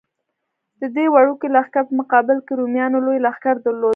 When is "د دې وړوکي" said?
0.81-1.47